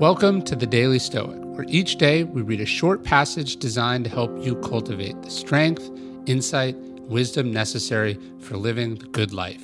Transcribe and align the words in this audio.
Welcome 0.00 0.40
to 0.44 0.56
the 0.56 0.66
Daily 0.66 0.98
Stoic, 0.98 1.36
where 1.42 1.66
each 1.68 1.96
day 1.96 2.24
we 2.24 2.40
read 2.40 2.62
a 2.62 2.64
short 2.64 3.04
passage 3.04 3.56
designed 3.56 4.04
to 4.04 4.10
help 4.10 4.42
you 4.42 4.56
cultivate 4.56 5.20
the 5.20 5.30
strength, 5.30 5.90
insight, 6.24 6.74
wisdom 6.74 7.52
necessary 7.52 8.18
for 8.38 8.56
living 8.56 8.94
the 8.94 9.04
good 9.08 9.34
life. 9.34 9.62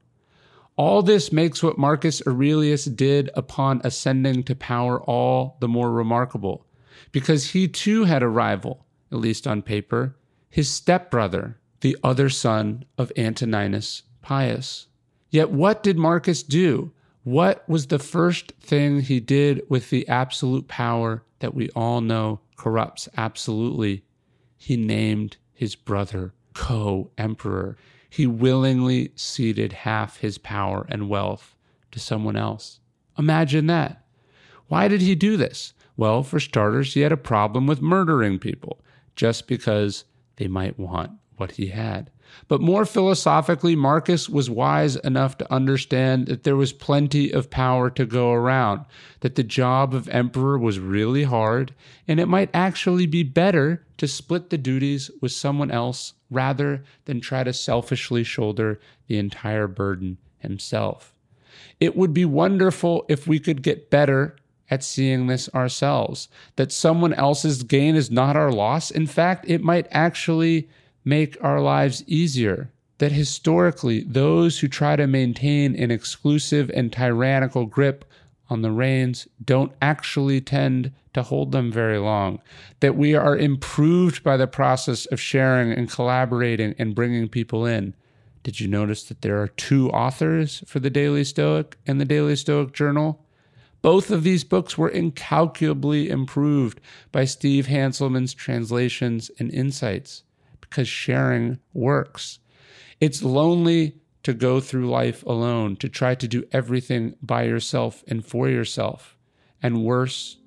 All 0.75 1.01
this 1.01 1.31
makes 1.31 1.61
what 1.61 1.77
Marcus 1.77 2.21
Aurelius 2.25 2.85
did 2.85 3.29
upon 3.33 3.81
ascending 3.83 4.43
to 4.43 4.55
power 4.55 5.01
all 5.01 5.57
the 5.59 5.67
more 5.67 5.91
remarkable, 5.91 6.65
because 7.11 7.51
he 7.51 7.67
too 7.67 8.05
had 8.05 8.23
a 8.23 8.27
rival, 8.27 8.85
at 9.11 9.17
least 9.17 9.45
on 9.45 9.61
paper, 9.61 10.15
his 10.49 10.69
stepbrother, 10.69 11.57
the 11.81 11.97
other 12.03 12.29
son 12.29 12.85
of 12.97 13.11
Antoninus 13.17 14.03
Pius. 14.21 14.87
Yet 15.29 15.51
what 15.51 15.83
did 15.83 15.97
Marcus 15.97 16.43
do? 16.43 16.91
What 17.29 17.69
was 17.69 17.85
the 17.85 17.99
first 17.99 18.53
thing 18.59 19.01
he 19.01 19.19
did 19.19 19.61
with 19.69 19.91
the 19.91 20.07
absolute 20.07 20.67
power 20.67 21.21
that 21.41 21.53
we 21.53 21.69
all 21.75 22.01
know 22.01 22.39
corrupts 22.55 23.07
absolutely? 23.15 24.03
He 24.57 24.75
named 24.75 25.37
his 25.53 25.75
brother 25.75 26.33
co 26.55 27.11
emperor. 27.19 27.77
He 28.09 28.25
willingly 28.25 29.11
ceded 29.13 29.73
half 29.73 30.17
his 30.17 30.39
power 30.39 30.87
and 30.89 31.07
wealth 31.07 31.55
to 31.91 31.99
someone 31.99 32.35
else. 32.35 32.79
Imagine 33.15 33.67
that. 33.67 34.03
Why 34.67 34.87
did 34.87 35.01
he 35.01 35.13
do 35.13 35.37
this? 35.37 35.73
Well, 35.95 36.23
for 36.23 36.39
starters, 36.39 36.95
he 36.95 37.01
had 37.01 37.11
a 37.11 37.15
problem 37.15 37.67
with 37.67 37.79
murdering 37.79 38.39
people 38.39 38.81
just 39.15 39.47
because 39.47 40.03
they 40.37 40.47
might 40.47 40.79
want 40.79 41.11
what 41.39 41.51
he 41.51 41.67
had. 41.67 42.11
But 42.47 42.61
more 42.61 42.85
philosophically, 42.85 43.75
Marcus 43.75 44.29
was 44.29 44.49
wise 44.49 44.95
enough 44.97 45.37
to 45.39 45.51
understand 45.51 46.27
that 46.27 46.43
there 46.43 46.55
was 46.55 46.73
plenty 46.73 47.31
of 47.31 47.49
power 47.49 47.89
to 47.91 48.05
go 48.05 48.31
around, 48.31 48.85
that 49.21 49.35
the 49.35 49.43
job 49.43 49.95
of 49.95 50.07
emperor 50.09 50.57
was 50.57 50.79
really 50.79 51.23
hard, 51.23 51.73
and 52.07 52.19
it 52.19 52.27
might 52.27 52.49
actually 52.53 53.07
be 53.07 53.23
better 53.23 53.85
to 53.97 54.07
split 54.07 54.49
the 54.49 54.57
duties 54.57 55.09
with 55.21 55.31
someone 55.31 55.71
else 55.71 56.13
rather 56.29 56.83
than 57.05 57.19
try 57.19 57.43
to 57.43 57.53
selfishly 57.53 58.23
shoulder 58.23 58.79
the 59.07 59.17
entire 59.17 59.67
burden 59.67 60.17
himself. 60.37 61.15
It 61.79 61.95
would 61.95 62.13
be 62.13 62.25
wonderful 62.25 63.05
if 63.09 63.27
we 63.27 63.39
could 63.39 63.63
get 63.63 63.89
better 63.89 64.35
at 64.69 64.83
seeing 64.83 65.25
this 65.25 65.49
ourselves, 65.55 66.27
that 66.55 66.71
someone 66.71 67.13
else's 67.13 67.63
gain 67.63 67.95
is 67.95 68.11
not 68.11 68.35
our 68.35 68.51
loss. 68.51 68.91
In 68.91 69.07
fact, 69.07 69.45
it 69.47 69.63
might 69.63 69.87
actually 69.89 70.69
make 71.09 71.35
our 71.41 71.59
lives 71.59 72.03
easier. 72.05 72.71
That 72.99 73.11
historically, 73.11 74.03
those 74.03 74.59
who 74.59 74.67
try 74.67 74.95
to 74.95 75.07
maintain 75.07 75.75
an 75.75 75.89
exclusive 75.89 76.69
and 76.73 76.93
tyrannical 76.93 77.65
grip 77.65 78.05
on 78.49 78.61
the 78.61 78.71
reins 78.71 79.27
don't 79.43 79.71
actually 79.81 80.41
tend 80.41 80.91
to 81.13 81.23
hold 81.23 81.51
them 81.51 81.71
very 81.71 81.97
long. 81.97 82.41
That 82.81 82.95
we 82.95 83.15
are 83.15 83.37
improved 83.37 84.23
by 84.23 84.37
the 84.37 84.47
process 84.47 85.05
of 85.07 85.19
sharing 85.19 85.71
and 85.71 85.89
collaborating 85.89 86.75
and 86.77 86.93
bringing 86.93 87.27
people 87.27 87.65
in. 87.65 87.95
Did 88.43 88.59
you 88.59 88.67
notice 88.67 89.03
that 89.03 89.21
there 89.21 89.41
are 89.41 89.47
two 89.47 89.89
authors 89.91 90.63
for 90.67 90.79
the 90.79 90.89
Daily 90.89 91.23
Stoic 91.23 91.77
and 91.87 91.99
the 91.99 92.05
Daily 92.05 92.35
Stoic 92.35 92.73
Journal? 92.73 93.25
Both 93.81 94.11
of 94.11 94.23
these 94.23 94.43
books 94.43 94.77
were 94.77 94.89
incalculably 94.89 96.09
improved 96.09 96.81
by 97.11 97.25
Steve 97.25 97.67
Hanselman's 97.67 98.33
translations 98.33 99.31
and 99.39 99.51
insights 99.51 100.23
because 100.69 100.87
sharing 100.87 101.59
works. 101.73 102.39
It's 102.99 103.23
lonely 103.23 103.95
to 104.23 104.33
go 104.33 104.59
through 104.59 104.89
life 104.89 105.23
alone, 105.23 105.75
to 105.77 105.89
try 105.89 106.15
to 106.15 106.27
do 106.27 106.43
everything 106.51 107.15
by 107.21 107.43
yourself 107.43 108.03
and 108.07 108.25
for 108.25 108.49
yourself. 108.49 109.17
And 109.63 109.83
worse, 109.83 110.37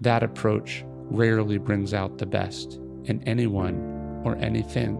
that 0.00 0.22
approach 0.22 0.84
rarely 0.86 1.58
brings 1.58 1.94
out 1.94 2.18
the 2.18 2.26
best 2.26 2.78
in 3.04 3.22
anyone 3.24 4.20
or 4.24 4.36
anything. 4.36 4.96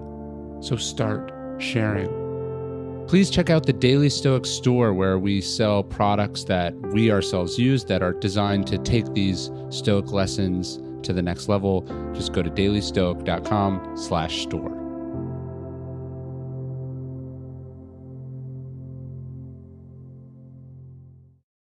So 0.61 0.77
start 0.77 1.33
sharing. 1.59 2.23
Please 3.09 3.31
check 3.31 3.51
out 3.51 3.67
the 3.67 3.73
Daily 3.73 4.09
Stoic 4.09 4.47
store 4.47 4.95
where 4.95 5.19
we 5.19 5.41
sell 5.41 5.83
products 5.83 6.45
that 6.45 6.75
we 6.93 7.11
ourselves 7.11 7.59
use 7.59 7.85
that 7.87 8.03
are 8.03 8.13
designed 8.13 8.67
to 8.69 8.79
take 8.79 9.13
these 9.13 9.51
Stoic 9.71 10.13
lessons 10.13 10.79
to 11.05 11.13
the 11.13 11.23
next 11.23 11.49
level, 11.49 11.83
just 12.15 12.33
go 12.33 12.43
to 12.43 12.51
dailystoic.com 12.51 13.97
slash 13.97 14.43
store. 14.43 14.82